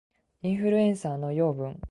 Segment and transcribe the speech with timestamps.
[0.41, 1.79] インフルエンサーの養分